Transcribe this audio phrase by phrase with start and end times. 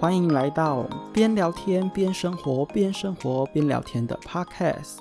[0.00, 4.96] 欢迎来到边聊天边生活边生活边聊天的 Podcast。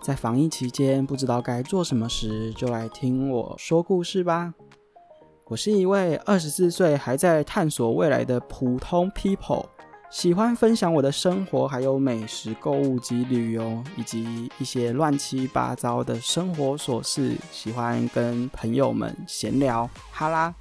[0.00, 4.54] 在防疫期间，不知道该做什么时，就来听我说故事吧。
[5.46, 9.66] 我是一位二十四岁还在探索未来的普通 people，
[10.08, 17.34] 喜欢分享我的生活，还有美食、购物及旅游，以及一些乱七八糟的生活琐事。
[17.50, 20.54] 喜欢跟朋友们闲聊，哈啦。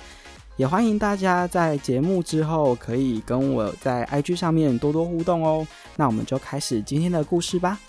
[0.57, 5.65] 也欢迎大家在节目之后可以跟我在 IG 上面多多互动哦。
[5.95, 7.79] 那我们就开始今天的故事吧。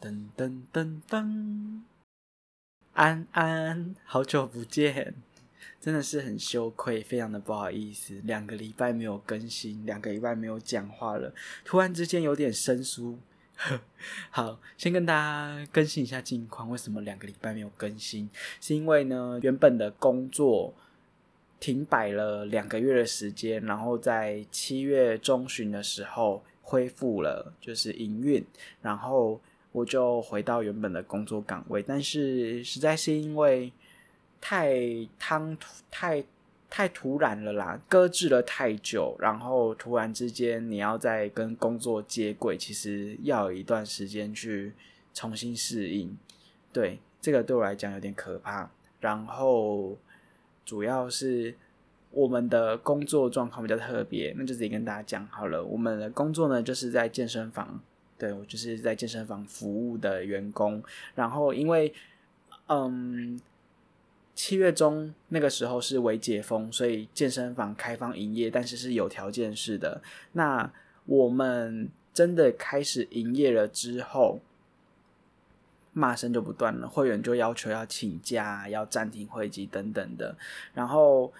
[0.00, 1.97] 噔噔噔噔。
[2.98, 5.14] 安安， 好久不见，
[5.80, 11.32] 真的是很羞愧，非常的不好意思，两个礼拜没有更新，两个礼拜没有讲话了，
[11.64, 13.16] 突然之间有点生疏。
[14.30, 18.28] 好，先跟大家更新一下近况，为什么两个礼拜没有更新？
[18.60, 20.74] 是因为呢，原本的工作
[21.60, 28.44] 停摆了两个月的时间，然后在七月中旬的时候恢复了，就是营运，
[28.82, 29.40] 然后。
[29.72, 33.72] 我就回到原本的工作岗位，但是实在是因为
[34.40, 34.74] 太
[35.18, 35.56] 汤
[35.90, 36.24] 太
[36.70, 44.72] 太突然了啦，搁置了太久，然后突然之间你要再跟工作接轨，其实要有一段时间去
[45.12, 46.16] 重新适应。
[46.72, 48.70] 对，这个对我来讲有点可怕。
[49.00, 49.96] 然后
[50.64, 51.54] 主要是
[52.10, 55.64] 我们的工作状况比较特别，那就直接跟大家讲好了。
[55.64, 57.80] 我们的工作呢，就是在健身房。
[58.18, 60.82] 对我就是在健身房服务的员工，
[61.14, 61.94] 然后因为
[62.66, 63.40] 嗯
[64.34, 70.02] 七月中那个时候是未解封，所以健身房开放营业，但是是有条件式的。
[70.32, 70.68] 那
[71.06, 74.40] 我们真的开始营业了之后，
[75.92, 80.36] 骂声就不断了，会员就要求要请假、要暂停会籍等等的。
[80.74, 81.32] 然后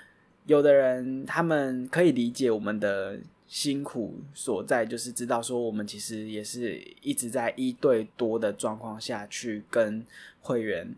[0.46, 3.18] 有的人他们可以理解我们的。
[3.48, 10.04] 辛苦所在就是知道说，我们其实也是一直在一对多的状况下去跟
[10.42, 10.94] 会员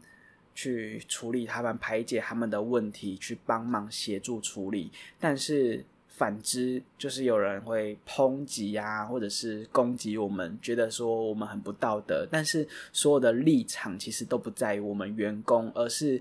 [0.52, 4.90] 去处理他们排解他们的问题，去帮忙协助处理。
[5.20, 12.26] 但是反之，就是有人会抨击啊，或者是攻击我们，觉得说我们很不道德。
[12.28, 16.20] 但是所有的立场其实都不在于我们员工，而是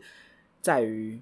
[0.62, 1.20] 在于。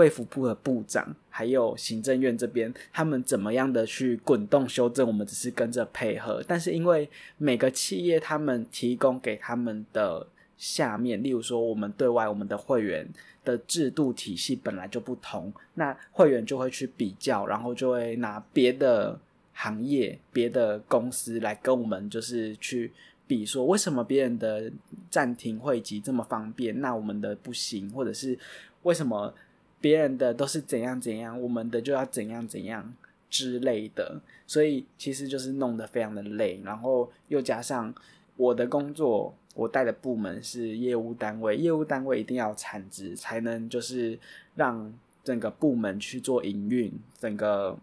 [0.00, 5.06] 卫福部的部长，还有行政院这边，他们怎么样的去滚动修正？
[5.06, 6.42] 我们只是跟着配合。
[6.48, 7.06] 但是因为
[7.36, 13.06] 每个企业他们提供给他们的下面，例如说我们对外我们的会员
[13.44, 19.20] 的制度体系本来就不同，那会员就会去比较，然后就会拿别的
[19.52, 22.90] 行业、别的公司来跟我们就是去
[23.26, 24.72] 比，说为什么别人的
[25.10, 28.38] 暂停会籍这么方便，那我们的不行，或者是
[28.84, 29.34] 为什么？
[29.80, 32.94] 别人的都是怎样怎样，我们的就要怎样怎样
[33.30, 37.94] 之类的，所以其实就是弄得非常的累，然后又加上
[38.36, 44.18] 我的工作，我带的部门是业务单位，业务单位一定要产值才能就是
[44.54, 44.92] 让
[45.24, 47.78] 整个部门去做营运，整个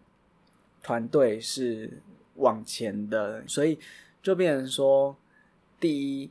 [0.83, 2.01] 团队是
[2.35, 3.79] 往前的，所以
[4.21, 5.15] 就变成说，
[5.79, 6.29] 第一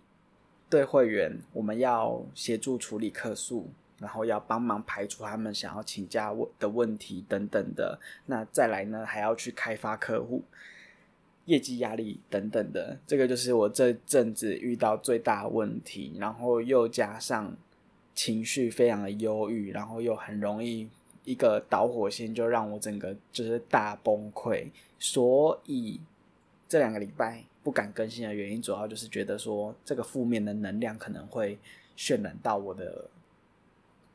[0.70, 3.68] 对会员我们要协助处理客诉。
[3.98, 10.42] 然后要帮忙排除他们想要请假问的问题等等的，那再来呢还要去开发客户，
[11.46, 16.14] 业绩压力等等的，这个就是我这阵子遇到最大问题。
[16.18, 17.56] 然后又加上
[18.14, 20.88] 情绪非常的忧郁，然后又很容易
[21.24, 24.68] 一个导火线就让我整个就是大崩溃。
[24.98, 25.98] 所以
[26.68, 31.58] 这两个礼拜不敢更新的原因，主要就是觉得说这个负面的能量可能会
[31.96, 33.08] 渲染到我的。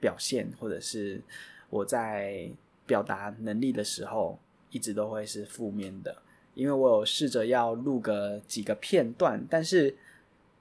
[0.01, 1.21] 表现，或者是
[1.69, 2.49] 我在
[2.85, 4.37] 表达能力的时候，
[4.71, 6.13] 一直都会是负面的。
[6.55, 9.95] 因为我有试着要录个几个片段，但是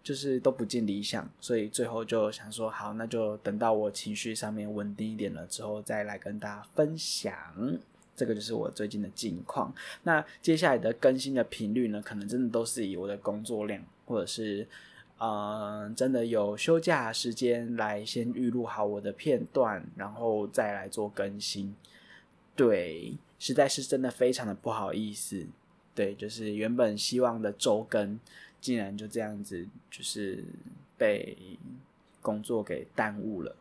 [0.05, 7.35] 就是都不尽理想，所以最后就想说，好，那就等到我情绪上面稳定一点了之后，再来跟大家分享。
[8.15, 9.75] 这个就是我最近的近况。
[10.03, 14.69] 那接下来的更新的频率呢，可能真的都是以我的工作量，或者是。
[15.23, 21.75] 嗯，真的有休假时间来先预录好我的片段，然后再来做更新。
[22.57, 25.47] 对，实在是真的非常的不好意思。
[25.95, 28.19] 对，就是原本希望的周更，
[28.63, 30.43] 竟然就这样子，就是
[30.97, 31.37] 被
[32.23, 33.55] 工作给耽误了。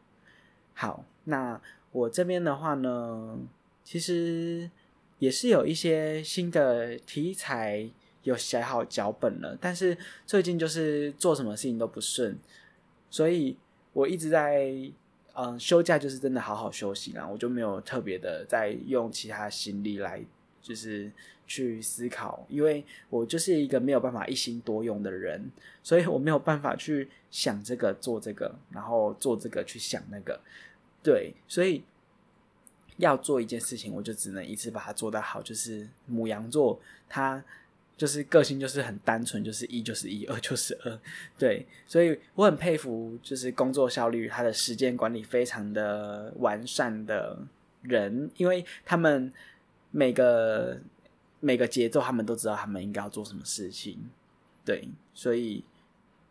[0.74, 1.60] 好，那
[1.92, 3.38] 我这边的话呢，
[3.84, 4.72] 其实
[5.18, 7.90] 也是有一些新的题材
[8.30, 12.38] 有写好脚本了，但是最近就是做什么事情都不顺，
[13.10, 13.58] 所以
[13.92, 14.72] 我一直在
[15.34, 20.24] 嗯休假，就是真的好好休息啦，我就没有特别的在用其他心力来
[20.62, 21.12] 就是
[21.46, 25.50] 去思考，因为我就是一个没有办法一心多用的人，
[25.84, 30.40] 所以我没有办法去想这个做这个，然后做这个去想那个，
[31.04, 31.84] 对，所以。
[33.00, 35.42] 要做一件事情，我就只能一次把它做得好。
[35.42, 36.78] 就是母羊座，
[37.08, 37.42] 它
[38.00, 41.00] 就是个性就是很单纯，就是一就是一，二就是二，
[41.38, 41.68] 对。
[41.86, 47.38] 所以我很佩服，就是工作效率、他的时间管理非常的完善的
[47.82, 49.34] 人，因为他们
[49.92, 50.80] 每个
[51.42, 54.00] 每个节奏，他们都知道他们应该要做什么事情，
[54.64, 54.88] 对。
[55.14, 55.64] 所以，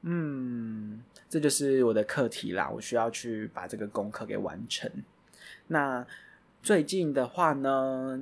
[0.01, 4.91] 嗯，这就是我的课题啦，我需要去把这个功课给完成。
[5.67, 6.07] 那。
[6.61, 8.21] 最近的话呢，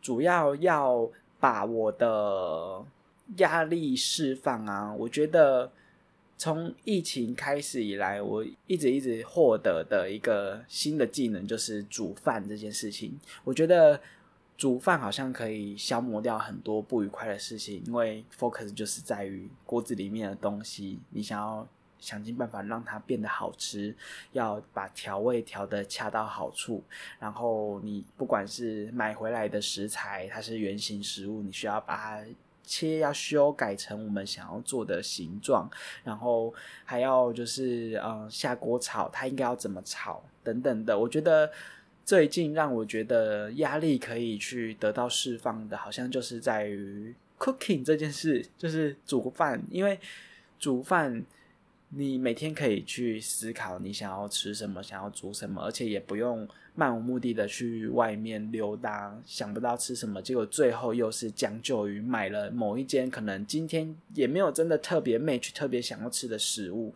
[0.00, 1.08] 主要要
[1.40, 2.84] 把我的
[3.36, 4.94] 压力释放啊。
[4.94, 5.70] 我觉得
[6.36, 13.18] 从疫情开始以来，我一直一直获得的一个新的技能就是煮饭这件事情。
[13.44, 14.00] 我觉得
[14.56, 21.66] 煮饭好像可以消磨掉很多不愉快的事情，因为 focus 就是在于锅子里面的东西，你想要。
[21.98, 23.94] 想尽办法让它变得好吃，
[24.32, 26.82] 要把调味调得恰到好处。
[27.18, 32.24] 然后你不管是买回来的食材，它是原形食物，你需要把它
[32.62, 35.68] 切，要修改成我们想要做的形状。
[36.04, 36.54] 然后
[36.84, 40.96] 还要就是嗯下锅炒，它应该要怎么炒等等的。
[40.96, 41.50] 我觉得
[42.04, 49.98] 最近让我觉得压力可以去得到释放的，好像就是在于 cooking 这件事，就是煮饭，因为
[50.60, 51.24] 煮饭。
[51.90, 66.94] 你每天可以去思考你想要吃什么，想要煮什么，而且也不用漫无目的的去外面溜达，想不到吃什么，结果最后又是将就于买了某一间可能今天也没有真的特别 match、特别想要吃的食物。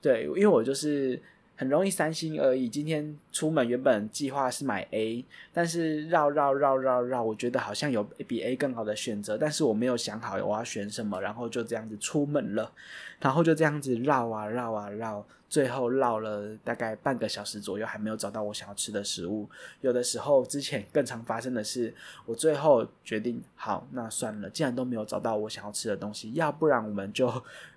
[0.00, 1.20] 对，因为我就是。
[1.60, 2.66] 很容易三心二意。
[2.66, 5.22] 今天出门原本计划是买 A，
[5.52, 12.72] 但是绕绕绕绕绕，我觉得好像有比 A 更好的选择，但是我没有想好我要选什么，然后就这样子出门了，
[13.20, 19.46] 然后就这样子绕啊绕啊绕，最后绕了大概半个小时左右，还没有找到我想要吃的食物。
[19.82, 27.30] 有的时候之前更常发生的是，我最后决定好，那算了，既然都没有找到我想要吃的东西，要不然我们就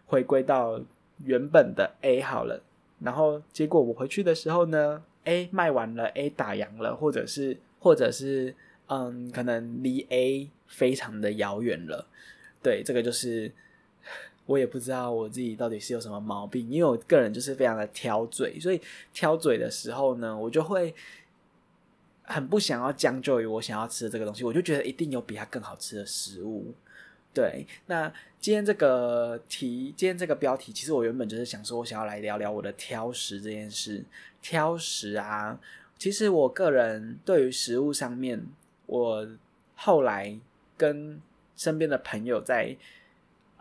[0.05, 0.79] 回归到
[1.25, 2.61] 原本的 A 好了。
[3.03, 8.55] 然后结果我回去的时候呢，A 卖完了，A 打烊了，或者是或者是
[8.87, 12.07] 嗯，可能离 A 非常的遥远了。
[12.61, 13.51] 对，这个就是
[14.45, 18.79] 我也不知道我自己到底是有什么毛病，因为我个人就是非常的挑嘴，所以
[19.13, 20.95] 挑嘴的时候呢，我就会
[22.23, 26.73] 很不想要将就于我想要吃的这个东西，我就觉得一定有比它更好吃的食物。
[27.33, 34.03] 对，那今天这个题，今天这个标题，其实我原本就是想说，我想要来聊聊我的挑食这件事。
[34.39, 35.59] 挑食啊，
[35.97, 38.45] 其实我个人对于食物上面，
[38.85, 39.27] 我
[39.75, 40.39] 后来
[40.77, 41.19] 跟
[41.55, 42.77] 身边的朋友在，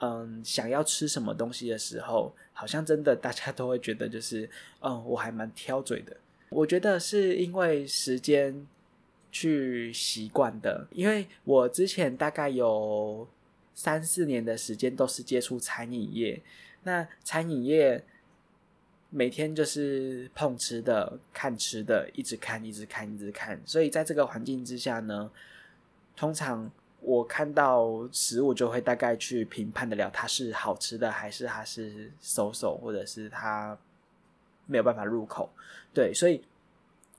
[0.01, 6.15] 嗯，想要吃什么东西的时候，好像真的大家都会觉得就是，嗯，我还蛮挑嘴的。
[6.51, 8.67] 我觉得是因为时间
[9.31, 13.27] 去习惯的，因为我之前大概有。
[13.75, 16.43] 三四年的时间都是接触餐饮业，
[16.83, 18.05] 那餐饮业
[19.11, 23.61] 每天就是碰吃的、看吃的，一直看、一直看、一直看。
[23.65, 25.31] 所以在这个环境之下呢，
[26.17, 33.77] 通常我看到食物就会大概去评判得了它是好吃的，还是它是馊馊，或者是它
[34.67, 35.51] 没有办法入口。
[35.93, 36.43] 对，所以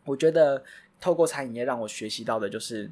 [0.06, 0.64] 我觉得
[1.00, 2.90] 透过餐饮业让我学习到的就是，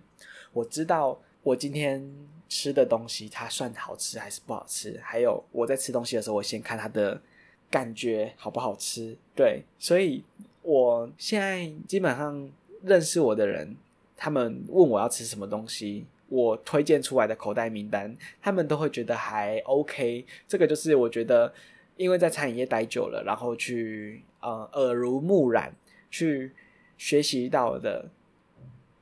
[0.53, 2.11] 我知道我今天。
[2.53, 4.99] 吃的东西它算好吃还是不好吃？
[5.01, 7.21] 还有我在吃东西的时候，我先看它的
[7.69, 9.15] 感觉好不好吃。
[9.33, 10.21] 对，所以
[10.61, 12.51] 我现在基本上
[12.83, 13.77] 认识我的人，
[14.17, 20.25] 他们问我要吃什么东西，我推荐出来的口袋名单，他们都会觉得还 OK。
[20.45, 21.53] 这个就是我觉得，
[21.95, 25.73] 因为在餐饮业待久了，然后去呃耳濡目染
[26.09, 26.51] 去
[26.97, 28.09] 学习到的，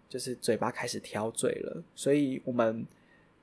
[0.10, 1.82] 就是嘴巴开始挑嘴了。
[1.96, 2.86] 所以我们。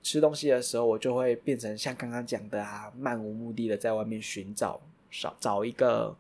[0.03, 4.81] 吃东西的时候，我就会变成像刚刚讲的啊，漫无目的的在外面寻找，
[5.11, 6.15] 找找一个，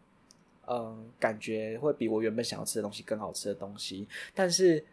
[0.67, 4.09] 嗯，感觉会比我原本想要吃的东西更好吃的东西。
[4.35, 4.85] 但是，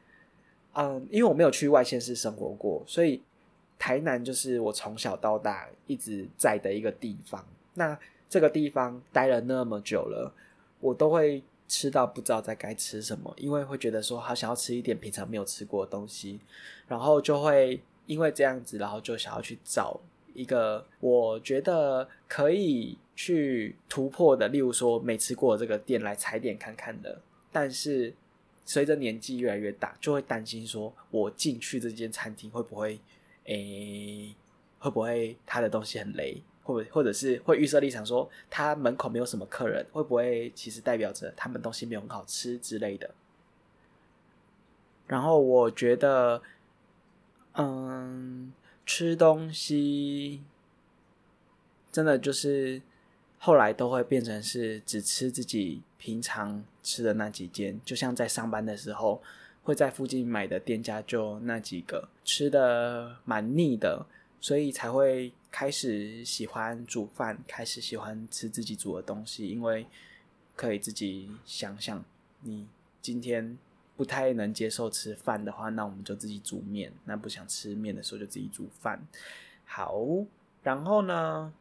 [0.74, 3.20] 嗯，因为我没有去外县市生活过，所以
[3.80, 7.44] 台南就是我从小到大一直在的一个地方。
[7.74, 7.98] 那
[8.30, 10.32] 这个地方待了那么久了，
[10.80, 11.42] 我都会。
[11.74, 16.40] 吃到不知道在该吃什么，因为会觉得说好想要吃一点平常没有吃过的东西，
[16.88, 20.00] 然后就会因为这样子，然后就想要去找
[20.36, 27.20] 一个我觉得可以去突破的，例如说没吃过这个店来踩点看看的。
[27.52, 28.14] 但是
[28.64, 33.00] 随着年纪越来越大，就会担心说我进去这间餐厅会不会，
[33.46, 34.36] 诶，
[34.78, 36.40] 会不会他的东西很雷？
[36.64, 43.12] 或或者是会预设立场说，他门口没有什么客人，会不会其实代表着他们东西没有很好吃之类的？
[45.06, 46.42] 然后我觉得，
[47.56, 48.54] 嗯，
[48.86, 50.42] 吃东西
[51.92, 52.82] 真的就是
[53.38, 59.22] 后来都会变成是只吃自己平常吃的那几间，就像在上班的时候
[59.64, 64.06] 会在附近买的店家就那几个，吃的蛮腻的，
[64.40, 65.34] 所以才会。
[65.56, 69.86] 开始喜欢煮饭，开始喜欢吃自己煮的东西，因为
[70.56, 72.04] 可以自己想想，
[72.42, 72.68] 你
[73.04, 73.56] 今天
[73.96, 79.00] 不太能接受吃饭的话，那我们就自己煮面；那不想吃面的时候，就自己煮饭。
[79.64, 79.96] 好，
[80.64, 81.54] 然后呢，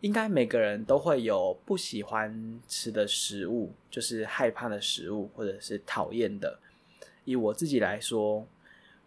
[0.00, 6.58] 应该每个人都会有不喜欢吃的食物，就是害怕的食物，或者是讨厌的。
[7.26, 8.46] 以我自己来说，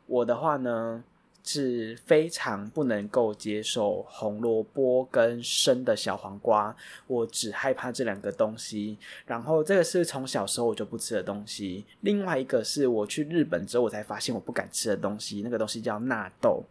[0.06, 1.04] 我的话呢。
[1.44, 6.76] 是非常不能够接受红萝卜跟生的小黄瓜，
[7.08, 8.98] 我只害怕这两个东西。
[9.26, 11.86] 然后这个是从小时候我就不吃的东西。
[12.02, 16.64] 另外一个是我去日本之后我才发现我不敢吃的东西，那个东西叫纳豆。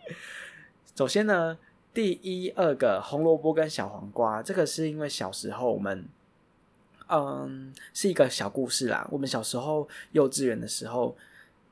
[0.96, 1.58] 首先呢，
[1.92, 6.08] 第一、二个红萝卜跟小黄瓜，这个是因为小时候我们，
[7.08, 9.06] 嗯，是一个小故事啦。
[9.10, 11.14] 我们小时候幼稚园的时候。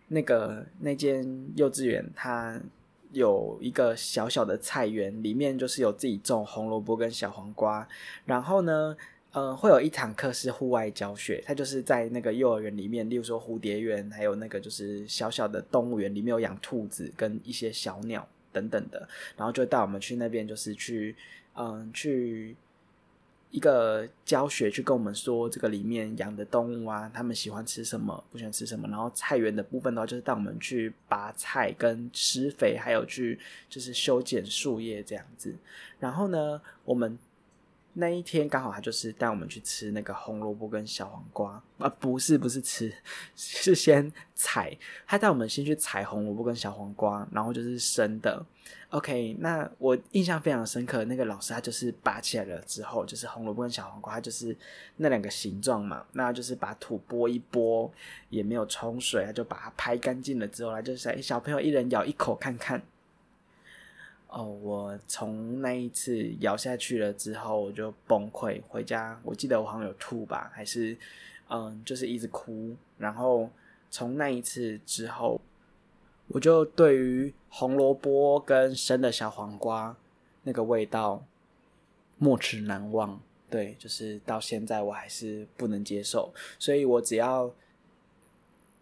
[0.08, 1.24] 那个那间
[1.56, 2.60] 幼稚园，它
[3.12, 7.86] 有一个小小的菜园，里面就是有自己种红萝卜跟小黄瓜。
[8.24, 8.96] 然后呢，
[9.32, 19.08] 呃，会有一堂课是户外教学，它就是在那个幼儿园里面，例如说蝴蝶园，还有那个就是小小的动物园，里面有养兔子跟一些小鸟等等的。
[19.36, 21.16] 然后就带我们去那边，就是去，
[21.54, 22.56] 嗯，去。
[23.54, 28.88] 一个教学去跟我们说这个里面养的动物啊，他们喜欢吃什么，不喜欢吃什么。
[28.88, 35.54] 然后菜园的部分的话，就是带我们去拔菜、跟施肥，还有去就是修剪树叶这样子。
[36.00, 37.16] 然后呢，我们。
[37.96, 42.92] 那一天刚好他就是带我们去吃那个红萝卜跟小黄瓜啊，不是不是吃，
[43.36, 44.76] 是先采。
[45.06, 48.44] 他带我们先去采红萝卜跟小黄瓜，然后就是生的。
[48.90, 54.56] OK，那我印象非常深刻，那个老师他就是拔起来了之后，就是红萝卜跟小黄瓜，他就是
[54.96, 57.92] 那两个形状嘛，那就是把土拨一拨，
[58.28, 62.82] 也没有冲水，他就把它拍干净了之后，他就是小朋友一人咬一口看看。
[64.36, 69.16] 哦，我从那一次咬下去了之后，我就崩溃回家。
[69.22, 70.96] 我记得我好像有吐吧，还是
[71.48, 72.74] 嗯，就是一直哭。
[72.98, 73.48] 然后
[73.92, 75.40] 从那一次之后，
[76.26, 79.96] 我就对于红萝卜跟生的小黄瓜
[80.42, 81.24] 那个味道
[82.18, 83.20] 莫齿难忘。
[83.48, 86.34] 对，就是到现在我还是不能接受。
[86.58, 87.48] 所以我只要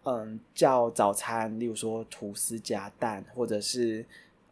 [0.05, 4.03] 嗯叫早餐，例如说吐司夹蛋，或者是。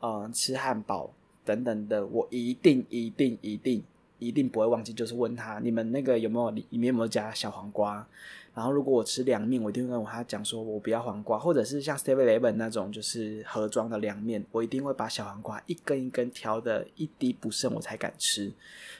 [0.01, 1.11] 嗯，吃汉堡
[1.45, 3.83] 等等的，我一定一定一定
[4.19, 8.05] 一定不会忘记，就是问他你们那个有没有里面有没有加小黄瓜。
[8.53, 18.51] 然后如果我吃凉面，我一定会跟他讲说，我不要黄瓜，或者是像 Seven Eleven 那种就是盒装的凉面，我一定会把小黄瓜一根一根挑的一滴不剩，我才敢吃。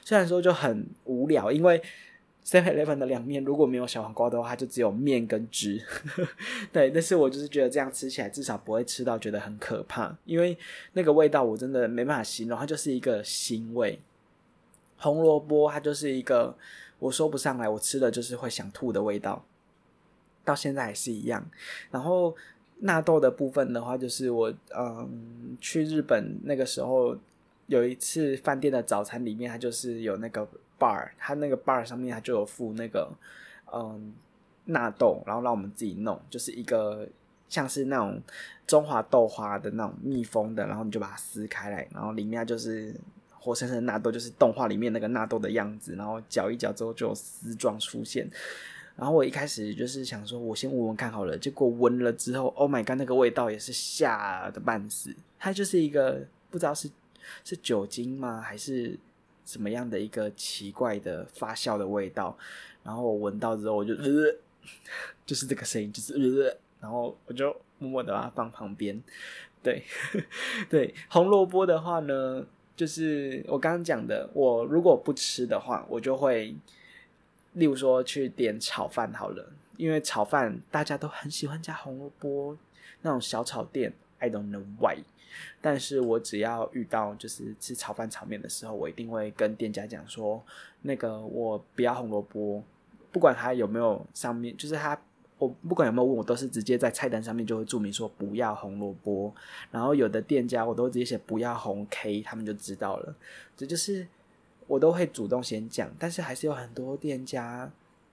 [0.04, 1.82] 虽然说就很无聊，因为。
[2.44, 5.80] Seven Eleven 的凉面如果没有小黄瓜的话，它就只有面跟汁。
[6.72, 10.58] 对，但是我就是觉得这样吃起来至少不会吃到觉得很可怕，因为
[10.94, 14.00] 那个味道我真的没办法形容，它就是一个腥味。
[14.96, 16.56] 红萝卜它就是一个
[16.98, 19.44] 我说不上来，我吃了就是会想吐的味道，
[20.44, 21.48] 到现在还是一样。
[21.92, 22.34] 然后
[22.80, 27.16] 纳豆的部分的话，就是我嗯去日本那个时候
[27.68, 30.48] 有一次饭店的早餐里面，它就是有那个。
[30.82, 33.08] bar，它那个 bar 上面它就有附那个
[33.72, 34.12] 嗯
[34.64, 37.06] 纳豆，然后让我们自己弄，就是一个
[37.48, 38.20] 像是那种
[38.66, 42.92] 中华豆花的那种密封的，然后你就把它撕开来，然后里面就是
[43.30, 48.28] 活生生的纳豆，就是动画里面那个纳豆的样子，然后搅一搅之后就有丝状出现。
[48.96, 56.90] 然后我一开始就是想说，我先闻闻看好了，结果闻了之后，Oh my god，那个味道也是吓的半死，它就是一个不知道是
[57.44, 58.98] 是酒精吗，还是？
[59.52, 62.34] 什么样的一个奇怪的发酵的味道，
[62.82, 64.34] 然后我闻到之后，我就呃，
[65.26, 68.98] 就是这个声音，就是呃， 然后我就默默的把它放旁边。
[69.62, 69.84] 对，
[70.70, 76.56] 对，红萝卜的话呢，就是我刚刚讲的，我如果不吃的话，我就会
[77.52, 82.56] 例如说去点炒饭好了，因为炒饭大家都很喜欢加红萝卜，
[83.02, 85.04] 那种小炒店，I don't know why。
[85.60, 90.42] 但是我只要遇到就是吃炒饭炒面的时候，我一定会跟店家讲说，
[90.82, 92.62] 那个我不要红萝卜，
[93.10, 95.00] 不管他有没有上面，就是他
[95.38, 99.34] 我不管有没有问我，都是直接在菜单上面就会注明说不要红萝卜。
[99.70, 103.14] 然后有的店家我都直接写不要红 K，他们就知道了。
[103.56, 104.06] 这就是
[104.66, 107.70] 我都会主动先讲，但是还是有很多店家。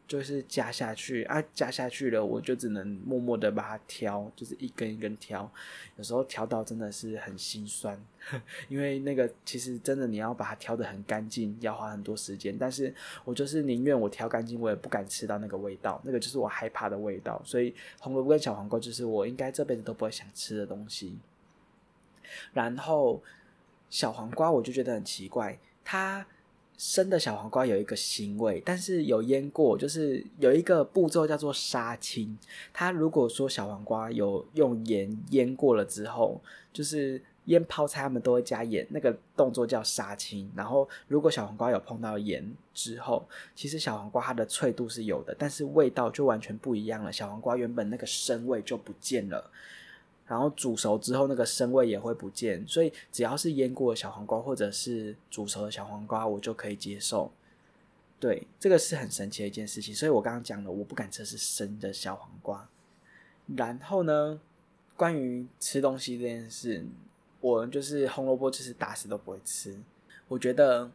[0.09, 5.49] 就是加下去啊，加下去了，我就只能默默的把它挑，就是一根一根挑。
[5.97, 7.95] 有时候挑到真的是很心酸，
[8.69, 12.57] 因为那个其实真的你要把它挑的很干净，要花很多时间。
[12.57, 12.91] 但是
[13.23, 17.39] 我就是宁愿我挑干净，我也不敢吃到那个味道，那个就是我害怕的味道。
[17.45, 21.19] 所以红萝卜跟小黄瓜就是我应该这辈子都不会想吃的东西。
[22.51, 23.21] 然后
[23.91, 26.25] 小黄瓜我就觉得很奇怪，它。
[26.79, 32.39] 生的小黄瓜有一个腥味，但是有腌过，就是有一个步骤叫做杀青。
[32.71, 36.39] 它如果说小黄瓜有用盐腌过了之后，
[36.71, 40.50] 就是腌泡菜，他们都会加盐，那个动作叫杀青。
[40.55, 47.12] 然后如果小黄瓜有碰到盐之后，其实小黄瓜它的脆度是有的，但是味道就完全不一样了。
[47.12, 49.51] 小黄瓜原本那个生味就不见了。
[50.29, 57.31] 然后煮熟之后，那个生味也会不见，所以只要是腌过的小黄瓜或者是煮熟的小黄瓜，我就可以接受。
[58.19, 59.95] 对，这个是很神奇的一件事情。
[59.95, 62.69] 所以我刚刚讲了，我不敢吃是生的小黄瓜。
[63.57, 64.39] 然后呢，
[64.95, 66.86] 关于吃东西这件事，
[67.41, 69.75] 我就是红萝卜，就是打死都不会吃。
[70.27, 70.91] 我觉得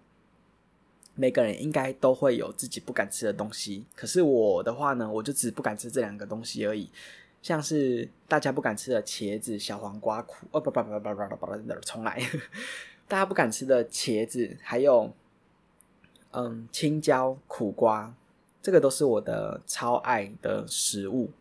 [1.17, 6.89] 每个人应该都会有自己不敢吃的东西，可是我的话呢，我就只不敢吃这两个东西而已。
[7.45, 12.19] 像是大家不敢吃的茄子、小黄瓜、苦哦不不不不不不不，重来，
[13.07, 15.13] 大家不敢吃的茄子，还有
[16.31, 18.15] 嗯青椒、苦瓜，
[18.63, 21.33] 这个都是我的超爱的食物。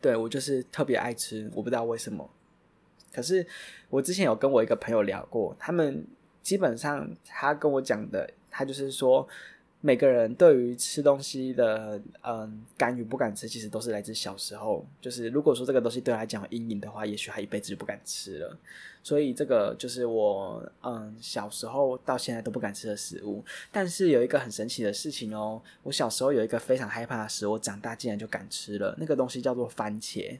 [0.00, 2.30] 对我就是特别爱吃，我不知道为什么。
[3.12, 3.44] 可是
[3.90, 6.06] 我之前有跟我一个朋友聊过，他们
[6.40, 9.28] 基本上他跟我讲的，他就是说。
[9.86, 14.82] 每个人对于吃东西的嗯敢与不敢吃，其实都是来自小时候。
[14.98, 18.58] 就是如果说这个东西对他来讲有阴影的话，也许他一辈子就不敢吃了。
[19.02, 23.44] 所以这个就是我嗯小时候到现在都不敢吃的食物。
[23.70, 28.96] 但是有一个很神奇的事情哦，我小时候有一个非常害怕的食物，长大竟然就敢吃了。
[28.98, 30.38] 那个东西叫做番茄。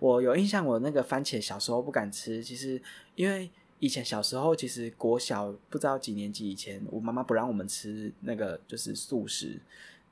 [0.00, 2.82] 我有印象，我那个番茄小时候不敢吃，其实
[3.14, 3.48] 因为。
[3.78, 9.60] 以前小时候，其实国小不知道几年级以前，我妈妈不让我们吃那个就是素食，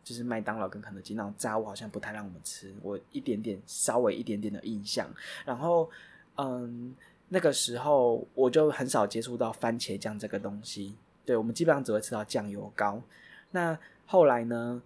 [0.04, 2.74] 就是麦当劳跟肯德基那种炸物，好像不太让我们吃。
[2.82, 5.08] 我一点点稍微一点点的印象。
[5.44, 5.88] 然后，
[6.36, 6.94] 嗯，
[7.28, 10.94] 那个时候我就很少接触到番茄酱这个东西。
[11.24, 13.00] 对我们基本上只会吃到酱油膏。
[13.52, 14.82] 那后来呢？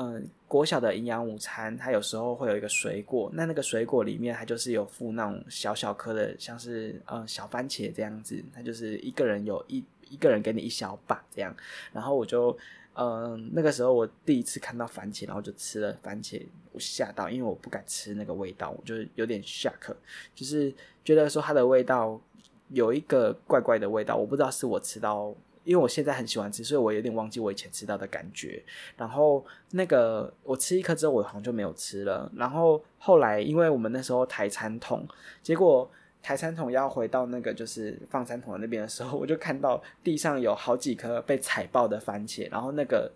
[0.00, 11.52] 嗯，国小的营养午餐，它有时候会有一个水果，那那个水果里面它就是有附那种小小颗的，像是嗯小番茄这样子，它就是一个人有一一个人给你一小把这样，
[11.92, 12.56] 然后我就
[12.94, 19.96] 嗯那个时候我第一次看到番茄，然后就吃了番茄，我吓到，因为我不敢吃那个味道，我就有点下课
[20.32, 20.72] 就是
[21.04, 22.20] 觉得说它的味道
[22.68, 25.34] 有一个怪怪的味道，我不知道是我吃到。
[25.68, 28.62] 因为我现在很喜欢吃，所以我有点忘记我以前吃到的感觉。
[28.96, 32.32] 然后那个我吃一颗之后，我好像就没有吃了。
[32.34, 35.06] 然后后来，因为我们那时候抬餐桶，
[35.42, 35.86] 结果
[36.22, 43.12] 抬餐桶要回到那个就是放餐桶的那边的时候， 我就看到地上有好几颗被踩爆的番茄，然后那个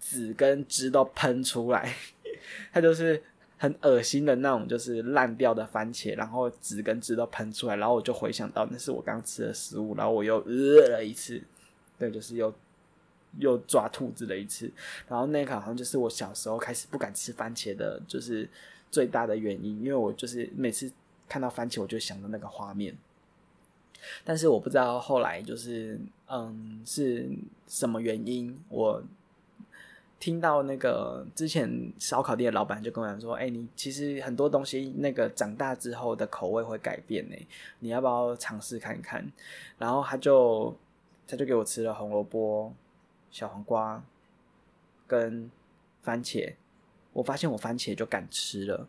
[0.00, 1.94] 籽跟汁都喷出来，
[2.74, 3.22] 它就是
[3.56, 11.40] 很恶心的那种，就是烂掉的番茄，然后籽跟汁都喷出来，然后我就回想到那是我刚吃的食物，然后我又饿了一次。
[11.98, 12.52] 对，就是又
[13.38, 14.70] 又抓兔子了一次，
[15.08, 18.48] 然后那个好像就是我小时候开始不敢吃番茄的，就是
[18.90, 20.90] 最大的原因，因为我就是每次
[21.28, 22.96] 看到番茄，我就想到那个画面。
[24.24, 27.28] 但是我不知道后来就是嗯是
[27.66, 29.02] 什么原因，我
[30.20, 37.36] 听到那个之前烧烤店的老板就跟我讲说：“哎，你其实很多东西那个长大之后的口味会改变呢，
[37.78, 39.24] 你要不要尝试看看？”
[39.78, 40.76] 然后他就。
[41.26, 42.72] 他就给我吃了红萝卜、
[43.30, 44.02] 小黄瓜
[45.06, 45.50] 跟
[46.02, 46.54] 番茄，
[47.12, 48.86] 我发现我番茄就敢吃了，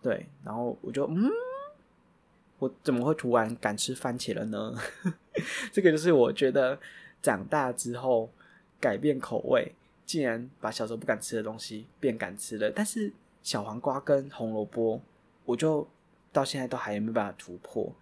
[0.00, 1.30] 对，然后我就嗯，
[2.58, 4.74] 我怎么会突然敢吃番茄了呢？
[5.72, 6.78] 这个就是我觉得
[7.20, 8.30] 长大之后
[8.78, 9.72] 改变口味，
[10.04, 12.70] 竟然把小时候不敢吃的东西变敢吃了。
[12.70, 15.00] 但是小黄瓜跟红萝卜，
[15.44, 15.88] 我就
[16.32, 17.92] 到现在都还没办法突破。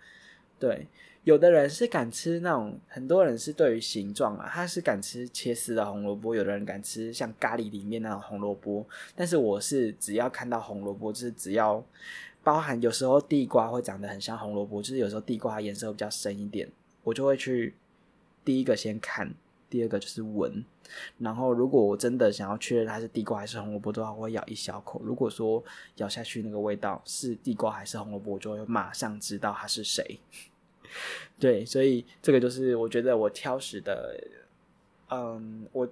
[0.58, 0.86] 对，
[1.24, 11.84] 有的人是敢吃那种，很多人是对于形状啊，他是敢吃切丝的红萝卜，有的人敢吃像咖喱里面那种红萝卜，但是我是只要看到红萝卜，就是只要
[12.42, 16.66] 包含有时候地瓜会长得很像红萝卜，就是有时候地瓜颜色比较深一点，
[17.04, 17.74] 我就会去
[18.42, 19.34] 第一个先看，
[19.68, 20.64] 第二个就是闻。
[21.18, 25.00] 然后，如果我真的想要确认它是地瓜还是红萝卜的话，我会咬一小口。
[25.04, 25.62] 如果说
[25.96, 30.18] 咬下去那个味道是地瓜还是红萝卜，我就会马上知道它是谁。
[31.38, 34.18] 对，所以这个就是我觉得我挑食的，
[35.10, 35.88] 嗯，我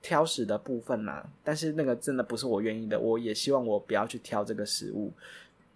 [0.00, 1.28] 挑食的部分啦。
[1.44, 5.12] 但是那个真的不是我愿意的，我也希望我不要去挑这个食物。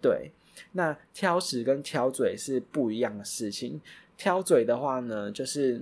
[0.01, 0.31] 对，
[0.71, 3.81] 那挑食跟挑嘴是不一样的事情。
[4.17, 5.81] 挑嘴的话呢，就是。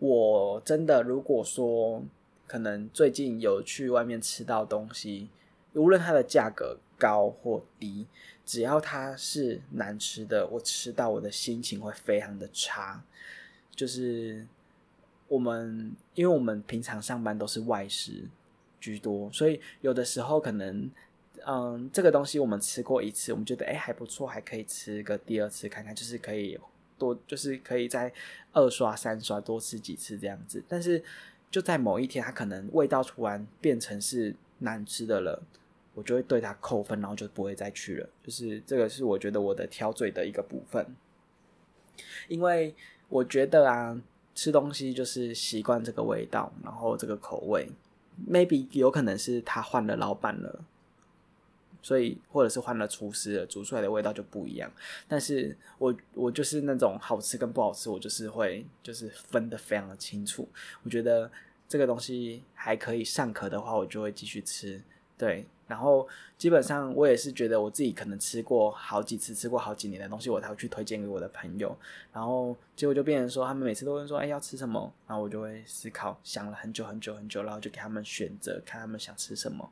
[0.00, 2.02] 我真的，如果说
[2.46, 5.28] 可能最近有去外面吃到东西，
[5.72, 8.06] 无论它的价格高或低，
[8.44, 13.02] 只要它是难吃的，我吃到我的心情会非常的差。
[13.74, 14.46] 就是
[15.28, 18.24] 我们，因为我们平常上班都是外食
[18.80, 20.90] 居多，所以有的时候可能，
[21.46, 26.58] 嗯，这个东西我们吃过一次，我们觉得哎还不错，还可以吃个第二次看看，就是可以。
[26.96, 28.10] 多就是可以在
[28.52, 31.02] 二刷三刷多吃几次这样子，但是
[31.50, 35.42] 就在某一天，它可能味道突然变成是难吃的了，
[35.94, 38.08] 我就会对它扣分，然后就不会再去了。
[38.22, 40.86] 就是这个是我觉得我的挑嘴的一个部分，
[42.28, 42.74] 因为
[43.08, 44.00] 我觉得啊，
[44.34, 47.68] 吃东西就是习惯这个味道，然后这个口味
[48.28, 50.64] ，maybe 有可能是他换了老板了。
[51.82, 54.72] 所以，或者是换了厨师了，煮出来的味道就不一样。
[55.06, 60.48] 但是我我就是那种好吃跟不好吃，我就是会就是分的非常的清楚。
[60.82, 61.30] 我觉得
[61.68, 64.80] 这个东西还可以尚可的话，我就会继续吃。
[65.18, 71.74] 对，然后基本上我也是觉得我自己可能吃过好几次、吃过好几年的东西，我才会去推荐给我的朋友。
[72.12, 79.70] 然后结果就变成说，他们每次都会说：“哎，要吃什么？”然后我就会思考，想了很久很久很久，然后就给他们选择，看他们想吃什么。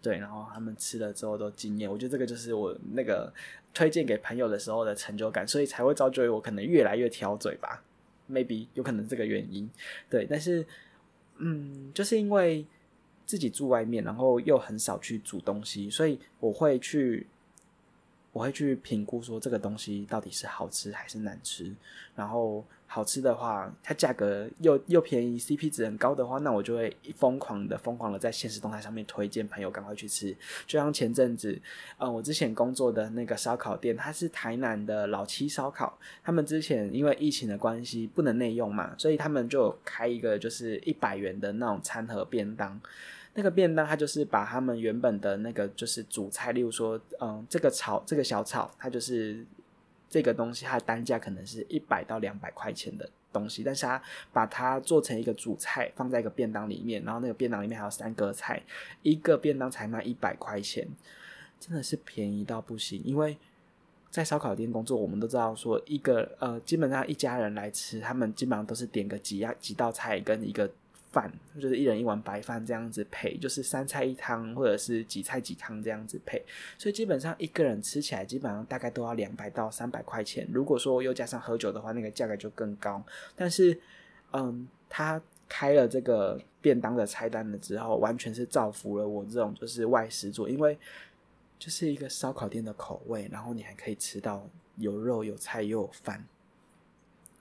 [0.00, 3.32] 对，然后他们吃了之后都惊艳，我觉得这个就是我那个
[3.72, 7.82] 推荐给朋友的时候的成就感，所以才会造就我可能越来越挑嘴吧
[8.30, 9.68] ，maybe 有可能这个原因。
[10.10, 10.66] 对，但是
[11.38, 12.66] 嗯，就是因为
[13.26, 17.26] 自己住外面，然后又很少去煮东西，所以我会去。
[18.32, 21.72] 我会去评估说这个东西到底是好吃还是难吃，
[22.16, 30.34] 然后好吃的话，它价格又又便宜，CP 值很高的话，那我就会疯狂的疯狂的在现实动态上面推荐朋友赶快去吃。
[30.66, 31.60] 就像前阵子，
[31.98, 42.80] 嗯，我之前工作的那个烧烤店，它是台南的老七烧烤，他们之前因为疫情的关系不能内用嘛，所以他们就开一个就是一百元的那种餐盒便当。
[43.36, 49.44] 那个便当，它就是把他们原本的那个就是主菜，例如说，嗯，这个炒这个小炒，它就是
[50.08, 54.00] 这个东西，它的单价可能是一百到两百块钱的东西，但是它
[54.32, 58.62] 把它做成一个主菜，放在一个便当里面，然后那个便当里面还有三个菜，
[59.02, 60.86] 一个便当才卖一百块钱，
[61.58, 63.02] 真的是便宜到不行。
[63.04, 63.36] 因为
[64.10, 70.70] 在烧烤店工作，我们都知道说，一个呃，基本上一家人来吃，他们基本上都是点个几样几道菜跟一个。
[71.14, 76.42] 饭就是一人一碗白饭这样子配，就是三菜一汤或者是几菜几汤这样子配，
[76.76, 80.46] 所以基本上一个人吃起来基本上大概都要两百到三百块钱。
[80.52, 83.00] 如果说又加上喝酒的话，那个价格就更高。
[83.36, 83.78] 但是，
[84.32, 90.76] 嗯，他开了这个便当的菜单了之后，完全是造福了我这种就是外食族，因为
[91.58, 94.44] 就是一个烧烤店的口味，然后你还可以吃到
[94.78, 96.24] 有肉有菜又有饭。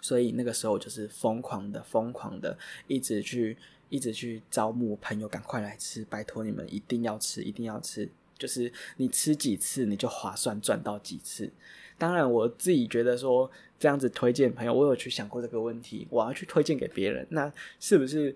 [0.04, 8.10] 所以那个时候就是疯狂的、疯狂的，一直去、一直去招募朋友，赶快来吃，拜托你们一定要吃，一定要吃。
[8.38, 11.50] 就是你吃几次，你就划算赚到几次。
[11.98, 18.36] 当然，我自己觉得说这样子推荐朋友，我有去想过这个问题，我要去推荐给别人，那是不是？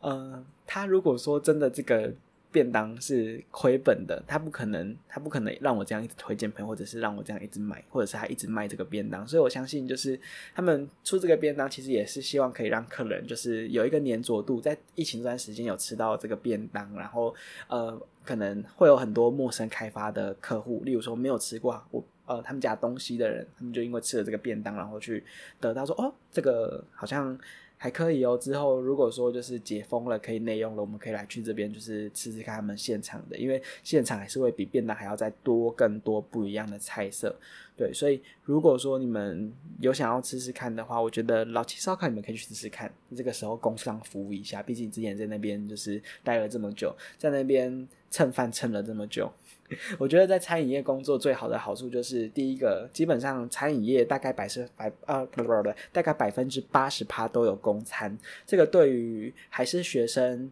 [0.00, 2.14] 呃，他如果说真的这个。
[2.58, 9.24] 便当是亏本的，他不可能，他不可能让我这样一直推荐朋友，或者是让我这样一直买，或者是他一直卖这个便当。
[9.28, 10.18] 所以我相信，就是
[10.56, 17.32] 他们出这个便当，其实也是希望可以让客人就是有一个粘着度，在疫情这段时间有吃到这个便当，然后
[17.68, 25.22] 呃，可能会有很多陌生开发的客户，例如说没有吃过我呃他们家东西的人，他们就因为吃了这个便当，然后去
[25.60, 27.38] 得到说哦，这个好像。
[27.78, 28.36] 还可以哦。
[28.36, 37.34] 之后如果说就是解封了，可以内用了，我们可以来去这边，就是吃吃看他们现场的，因为现场还是会比便当还要再多更多不一样的菜色。
[37.76, 42.92] 对，所以如果说你们有想要吃吃看的话，我觉得老七烧烤你们可以去试试看。
[43.16, 49.32] 这个时候工商服务一下，毕竟之前在那边就是待了这么久，在那边蹭饭蹭了这么久。
[49.98, 58.16] 我觉得在餐饮业工作最好的好处就是，第一个，基本上餐饮业大概百是百啊不不不，大概百分之八十趴都有公餐。
[58.46, 60.50] 这个对于还是学生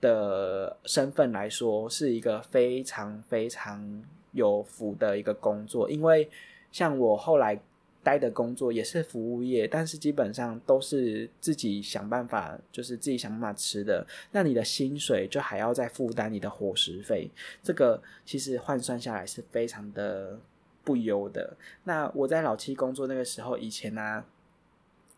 [0.00, 6.28] 的身份来说，是一个非常非常有福的一个工作，因为。
[6.72, 7.60] 像我后来
[8.02, 14.06] 待的工作也是服务业，但是基本上都是自己想办法，就是自己想办法吃的。
[14.32, 17.30] 那你的薪水就还要再负担你的伙食费，
[17.62, 20.38] 这个其实换算下来是非常的
[20.82, 21.56] 不优的。
[21.84, 24.24] 那我在老七工作那个时候，以前呢，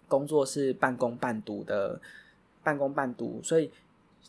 [0.06, 2.00] 工作是半工半读的，
[2.62, 3.70] 半工半读，所以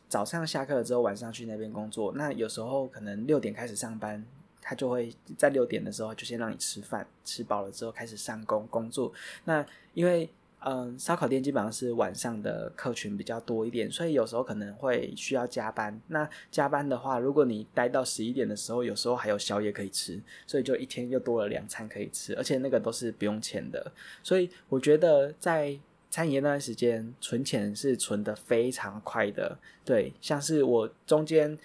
[0.08, 2.14] 早上下课了之后，晚上去那边工作。
[2.16, 4.26] 那有时候可能六点开始上班。
[4.68, 9.14] 他就会在六点的时候就先让你吃饭，吃饱了之后开始上工工作。
[9.44, 10.28] 那因为
[10.68, 16.02] 嗯，烧烤店基本上是晚上的客群比较多一点，所以有时候可能会需要加班。
[16.08, 23.92] 那加班的话，如果你待到十一点的时候，有时候还有宵夜可以吃，所以就一天又多了两餐可以吃，而且那个都是不用钱的。
[24.24, 25.78] 所以我觉得在
[26.10, 29.60] 餐饮业那段时间存钱是存的非常快的。
[29.84, 31.56] 对，像是我中间。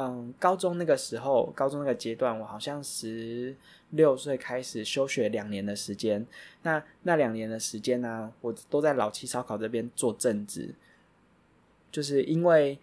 [0.00, 3.56] 嗯，高中那个时候，高中那个阶段，我好像十
[3.90, 6.24] 六岁开始休学两年的时间。
[6.62, 10.72] 那那两年的时间呢，我都在老七烧烤这边做正职，
[11.90, 12.78] 就是因为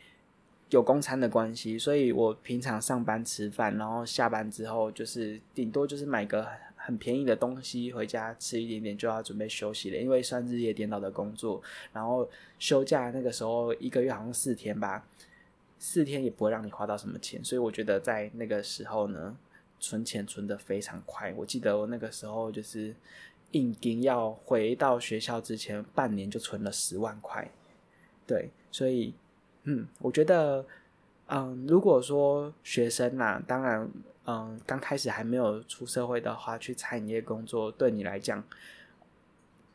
[0.72, 9.96] 有公餐的关系，所以我平常上班吃饭，然后下班之后就是顶多就是买个很便宜的东西回家吃一点点，就要准备休息了。
[9.98, 11.62] 因为算日夜颠倒的工作，
[11.94, 12.28] 然后
[12.60, 15.08] 休假那个时候一个月好像四天吧。
[15.88, 19.38] 四天也不会让你花到什么钱，所以我觉得在那个时候呢，
[19.80, 21.32] 存钱存的非常快。
[21.38, 22.96] 我记得我那个时候就是
[23.52, 27.52] 硬盯要回到学校之前半年就存了十万块，
[28.26, 29.14] 对，所以
[29.66, 30.66] 嗯，我觉得
[31.28, 33.88] 嗯，如果说学生呐，当然
[34.26, 38.44] 嗯，刚开始还没有出社会的话，去餐饮业工作对你来讲。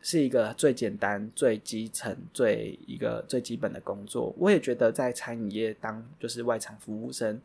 [0.03, 4.35] 是一个最简单、最基层、最一个最基本的工作。
[4.39, 7.41] 我也觉得在餐饮业当就是外场服务生，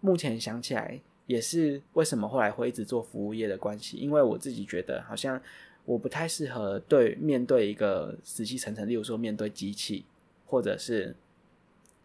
[0.00, 3.96] 目前想起来也是为什么后来会一直做服务业的关系。
[3.96, 5.40] 因为我自己觉得好像
[5.84, 10.04] 我不太适合对面对一个死气沉沉，例如说面对机器，
[10.44, 11.16] 或者是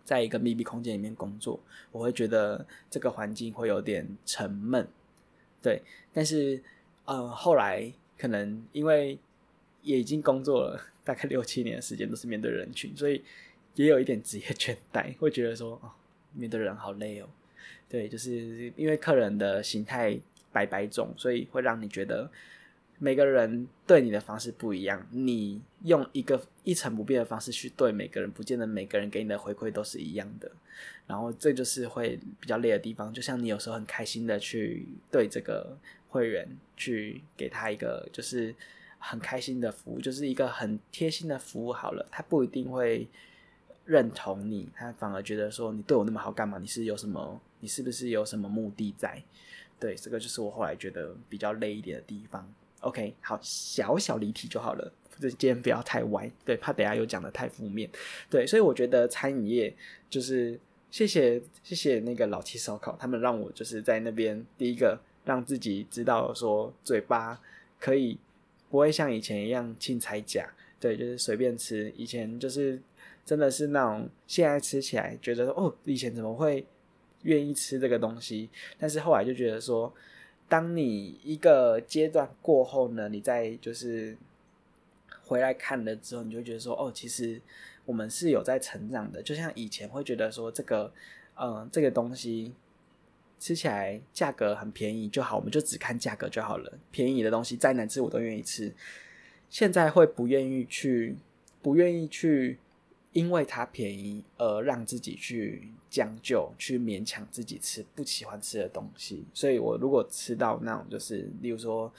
[0.06, 1.60] 在一个密闭空间里面工作，
[1.92, 4.88] 我会觉得这个环境会有点沉闷。
[5.62, 5.82] 对，
[6.14, 6.64] 但是
[7.06, 9.20] 呃后来可能因为
[9.84, 13.24] 也已经工作了 大概六七年的时间，都是面对人群，所以
[13.76, 15.91] 也有一点职业倦怠，会觉得说哦，
[16.34, 17.28] 面对人好累哦。
[17.89, 20.17] 对，就是因为客人的形态
[20.52, 22.30] 百百种，所以会让你觉得
[23.00, 25.06] 每个人对你的方式不一样。
[25.10, 30.52] 你用一个一成不变的方式去对每个人，不见得每个人给你的回馈都是一样的。
[31.08, 33.12] 然后这就是会比较累的地方。
[33.12, 35.76] 就像你有时候很开心的去对这个
[36.10, 38.54] 会员去给他一个就是。
[39.04, 41.74] 很开心的服务，就是一个很贴心的服务。
[41.74, 43.08] 好了，他不一定会
[43.84, 46.60] 认同你，他反而觉得说你对我那么好干嘛？
[46.60, 47.42] 你是有什么？
[47.60, 49.22] 你是不是有什么目的在？
[49.80, 52.48] 对，这个就是我后来觉得比较累一点的地方。
[52.82, 57.90] OK，好，小小离题就好了，这今天不要太歪，对，怕等下又讲的太负面。
[58.30, 59.76] 对，所以我觉得餐饮业
[60.10, 60.60] 就是
[60.92, 67.42] 谢谢谢谢那个老七烧烤，他们让我就是在那边第一个让自己知道说嘴巴
[67.80, 68.20] 可以。
[68.71, 71.91] 不会像以前一样轻踩甲，对，就是随便吃。
[71.97, 72.81] 以前就是
[73.25, 76.65] 真的是那种，现在吃起来觉得，哦，以前怎么会
[77.23, 78.49] 愿意吃这个东西？
[78.79, 79.93] 但是后来就觉得说，
[80.47, 84.17] 当你一个阶段过后呢，你再就是
[85.25, 87.41] 回来看了之后，你就觉得说，哦，其实
[87.86, 89.21] 我们是有在成长的。
[89.21, 90.93] 就像以前会觉得说，这个，
[91.36, 92.53] 嗯，这个东西。
[93.41, 96.71] 吃起来价格很便宜就好，我们就只看价格就好了。
[96.91, 98.71] 便宜的东西再难吃我都愿意吃。
[99.49, 101.15] 现在会不愿意去，
[101.60, 102.60] 不愿意去，
[103.13, 109.25] 因为它便宜而让自己去将就，去勉强自己吃不喜欢吃的东西。
[109.34, 111.91] 所以我如果吃到那种就是，例如说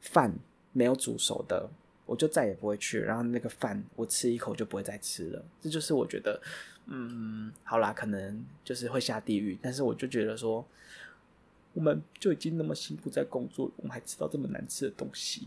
[0.00, 0.34] 饭
[0.72, 1.70] 没有煮熟的，
[2.06, 2.98] 我就再也不会去。
[2.98, 5.44] 然后那个饭我吃一口就不会再吃了。
[5.62, 6.42] 这就是我觉得，
[6.86, 9.56] 嗯，好啦，可能就是会下地狱。
[9.62, 10.66] 但是我就觉得说。
[11.78, 15.46] 我们就已经那么辛苦在工作，我们还吃到这么难吃的东西，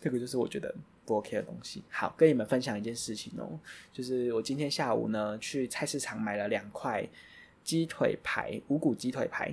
[0.00, 0.72] 这个就是我觉得
[1.04, 1.82] 不 OK 的东西。
[1.90, 3.58] 好，跟你们分享一件事情哦，
[3.92, 7.04] 就是我今天下午呢去菜市场买了两块
[7.64, 9.52] 鸡腿排，五谷鸡腿排。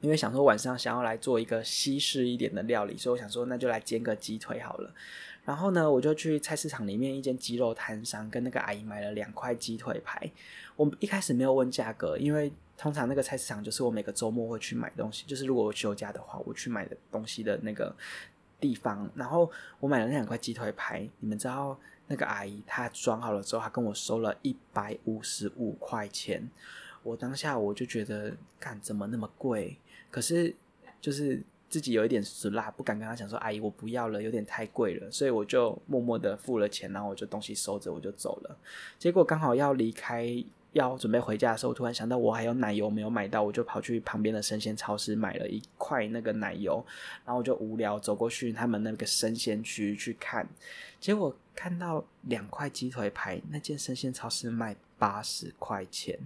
[0.00, 4.94] 因为想说晚上想要来做一个西式一点的料理，所以我想说那就来煎个鸡腿好了。
[5.44, 10.30] 然后呢，我就去菜市场里面一间鸡肉摊商跟那个阿姨买了两块鸡腿排。
[10.76, 17.92] 我一开始没有问价格，因为通常那个菜市场就是我每个周末会去买东西，就是如果我休假的话，我去买的东西的那个
[18.60, 19.10] 地方。
[19.16, 26.48] 然后我买了那两块鸡腿排，你们知道那个阿姨她装好了之后，她跟我收了一百五十五块钱。
[27.02, 29.76] 我当下我就觉得，干怎么那么贵？
[30.10, 30.54] 可是
[31.00, 38.56] 就是自己有一点死辣，不敢跟她讲说，阿姨我不要了，有点太贵了，所以我就默默的付了钱，然后我就东西收着，我就走了。
[38.98, 46.84] 结果刚好要离开，要准备回家的时候，突然想到我还有奶油没有买到，我就跑去旁边的生鲜超市买了一块那个奶油，
[47.24, 50.48] 然后我就无聊走过去他们那个生鲜区去看，
[51.00, 56.18] 结果看到两块鸡腿排，那间生鲜超市卖八十块钱。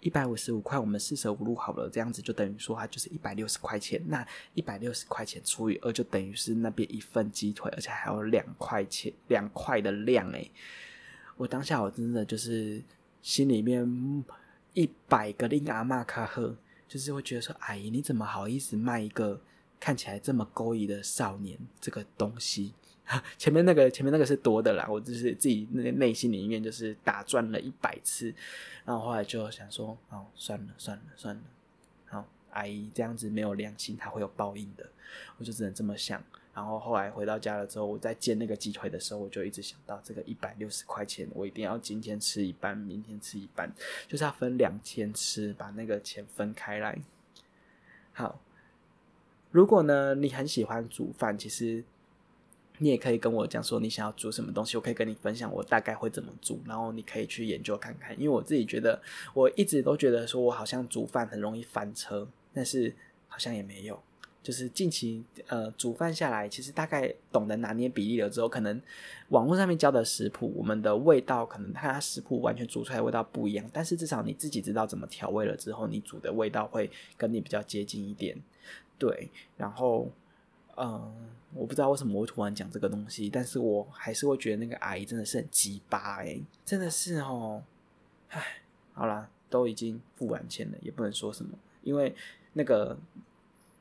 [0.00, 4.00] 一百五十五块，我们四舍五入好了，这样子就等于说它就是一百六十块钱。
[4.06, 10.50] 那一百六十块钱除以二，就等于是那边一份鸡腿，而且还有两块钱两块的量诶。
[11.36, 12.80] 我当下我真的就是
[13.26, 14.24] 心里面
[14.72, 19.40] 一百个令阿玛卡赫，就是会觉得说，阿姨你怎么好意思卖一个
[19.80, 22.72] 看起来这么勾引的少年这个东西？
[23.36, 28.32] 前面那个前面那个是多的啦，我就是自己那内心里面就是打转了一百次，
[28.84, 31.42] 然后后来就想说，哦，算了算了算了，
[32.04, 34.88] 好，阿姨这样子没有良心，她会有报应的，
[35.38, 36.22] 我就只能这么想。
[36.56, 43.70] 然后后来回到家了之后，我在煎那个鸡腿的时候，我就一直想到这个一百六十块钱，我一定要今天吃一半，明天吃一半，
[44.08, 46.98] 就是要分两天吃，把那个钱分开来。
[48.14, 48.40] 好，
[49.50, 51.84] 如果呢你很喜欢煮饭，其实。
[52.78, 58.12] 你也可以跟我讲说你想要煮什么东西，我可以跟你分享我大概会怎么煮，然后你可以去研究看看。
[58.20, 59.00] 因为我自己觉得，
[59.32, 62.94] 我一直都觉得说我好像煮饭很容易翻车，但是
[63.28, 63.98] 好像也没有。
[64.46, 68.80] 就是近期呃煮饭下来，其实大概懂得拿捏比例了之后，可能
[69.30, 78.40] 网络上面教的食谱，我们的味道可能它食谱完全煮出来味道不一样，但是至少你自己知道怎么调味了之后，你煮的味道会跟你比较接近一点。
[78.96, 80.08] 对，然后。
[80.78, 81.10] 嗯，
[81.54, 87.62] 我不知道为什么会突然讲这个东西，但是我还是会觉得那个阿姨真的是很鸡巴哎，真的是哦，
[88.28, 88.60] 唉，
[88.92, 92.14] 好啦，都已经付完钱了，也不能说什么，因为
[92.52, 92.94] 那个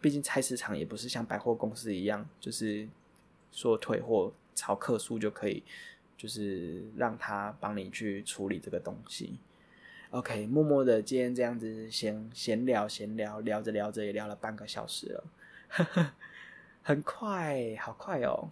[0.06, 2.88] 毕竟菜市场也不是像百货公司一样，就是
[3.52, 5.63] 说退货超客数就可以，
[6.15, 9.39] 就是让他帮你去处理这个东西。
[10.12, 15.24] OK，默默的今天这样子闲闲聊闲聊，聊着聊着也聊了半个小时了。
[16.84, 18.52] 很快，好快哦！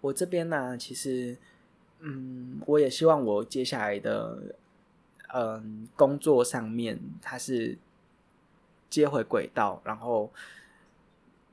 [0.00, 1.36] 我这边呢，其实，
[2.00, 4.56] 嗯，我也希望我接下来的，
[5.32, 7.78] 嗯，工作上面，它是
[9.00, 10.30] 接回轨道，然后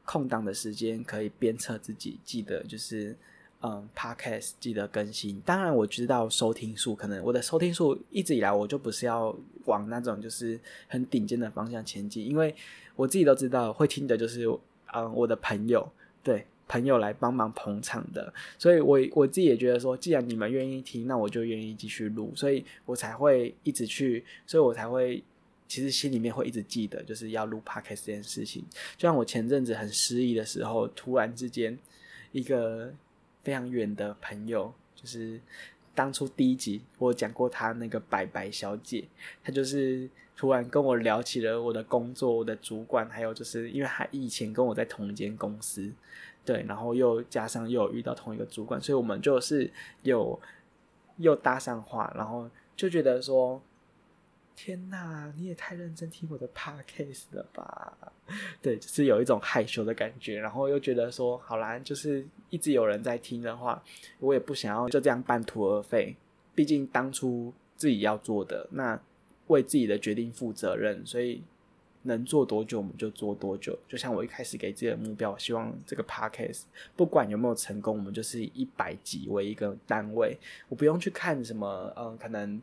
[0.05, 3.15] 空档的时间可以鞭策自己，记得就是，
[3.61, 5.41] 嗯，podcast 记得更新。
[5.41, 12.53] 当然，我知道收听数可能我的收听数一直以来我就不是要往那种就是很顶尖的方向前进，因为
[12.95, 14.45] 我自己都知道会听的就是。
[14.91, 15.87] 嗯，我的朋友
[16.23, 25.23] 对朋友来帮忙捧场的，所以我我自己也觉得说，既然你们愿意听，那我就愿意继续录，所以我才会一直去，所以我才会
[25.69, 28.61] 其实心里面会一直记得，就是要录 podcast 这件事情。
[28.97, 31.77] 就像我前阵子很失意的时候，突然之间
[32.33, 32.91] 一个
[33.43, 35.39] 非常远的朋友，就是
[35.95, 39.05] 当初第一集我讲过他那个白白小姐，
[39.41, 40.09] 她就是。
[40.39, 45.91] 突然跟我聊起了我的工作，我的主管，还有就是因为他以前跟我在同一间公司，
[46.45, 49.69] 对，然后又加上又遇到同一个主管，所以我们就是
[50.03, 50.39] 有
[51.17, 53.61] 又搭上话，然后就觉得说，
[54.61, 57.97] 天哪，你也太认真听我的 podcast 了吧？
[58.61, 63.81] 对，就是有一种害羞的感觉，然后又觉得说，好啦，就是一直有人在听的话，
[64.19, 66.13] 我也不想要就这样半途而废，
[66.53, 68.99] 毕竟当初自己要做的那。
[69.47, 71.41] 为自己的决定负责任，所以
[72.03, 73.75] 能做多久我们就做多久。
[73.87, 82.61] 就像我一开始给自己的目标，希望这个 podcast 不管有没有成功，我们就是一百集为一个单位，我不用去看什么，嗯，可能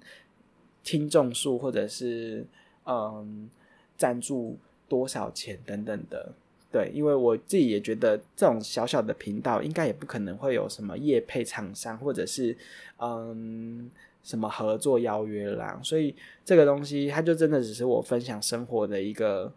[0.87, 2.47] 听众数或者是
[2.87, 3.51] 嗯
[3.99, 4.57] 赞助
[4.89, 6.33] 多少钱等等的。
[6.73, 12.57] 对，因为我自己也觉得这种小小的频道，应该也不可能会有什么业配厂商或者是
[12.99, 13.91] 嗯。
[14.27, 16.13] 什么合作邀约啦，所以
[16.45, 19.53] 这个东西它就真的只是我分享生活的一个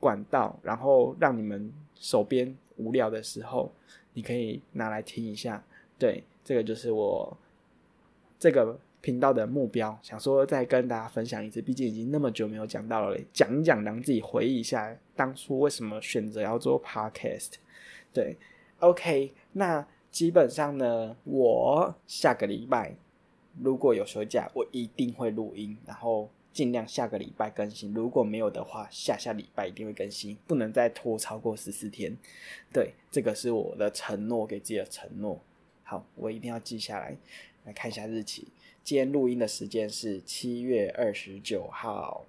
[0.00, 3.70] 管道，然后让你们手边无聊的时候，
[4.14, 5.62] 你可以拿来听一下。
[5.98, 7.36] 对，这个就是我
[8.38, 17.52] 这个频道的目标，想说再跟大家分享一次，毕竟已经那么久没有讲到了，讲一讲，让自己回忆一下当初为什么选择要做 podcast。
[18.12, 18.36] 对
[18.80, 22.96] ，OK，那基本上呢，我下个礼拜
[23.62, 27.94] 如果有休假，我一定会录音，然后尽量下个礼拜更新。
[27.94, 32.16] 如果没有的话，下下礼拜一定会更新，不能再拖超过十四天。
[32.72, 35.40] 对，这个是我的承诺，给自己的承诺。
[35.84, 37.16] 好，我一定要记下来。
[37.64, 38.46] 来看一下日期，
[38.86, 42.24] 今天录音的时间是七月二十九号。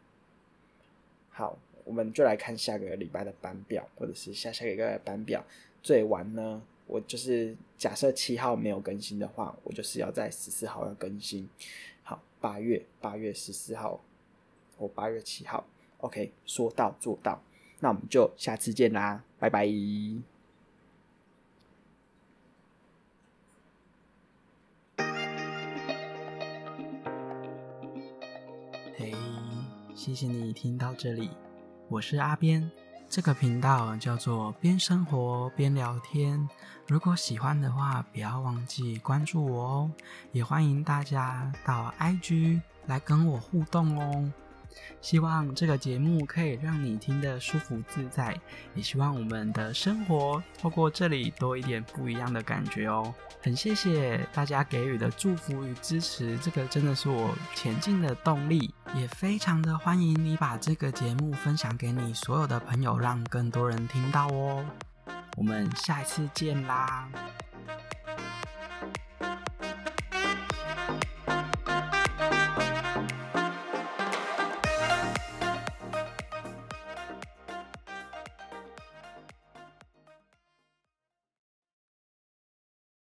[1.29, 1.55] 好，
[1.85, 5.45] 我们就来看下个礼拜的班表，或者是下下个礼拜的班表。
[5.83, 11.47] 最晚呢，我就是假设七号没有更新的话，我就是要在十四号要更新。
[12.01, 14.03] 好，八月八月十四号，
[14.79, 15.63] 或八月七号。
[15.99, 17.39] OK，说到做到。
[17.81, 19.67] 那我们就下次见啦，拜拜。
[30.07, 31.29] 谢谢你听到这里，
[31.89, 32.71] 我是阿边，
[33.09, 36.47] 这个频道叫做边生活边聊天。
[36.87, 39.91] 如果喜欢的话，不要忘记关注我哦，
[40.31, 44.31] 也欢迎大家到 IG 来跟我互动哦。
[45.01, 48.35] 希望这个节目可以让你听得舒服自在，
[48.73, 53.13] 也希望我们的生活透过这里多一点不一样的感觉哦。
[53.41, 58.73] 很谢谢大家给予的祝福与支持，这个真的是我前进的动力。
[58.95, 64.65] 也非常的欢迎你把这个节目分享给你所有的朋友，让更多人听到哦。
[65.35, 67.07] 我们下一次见啦！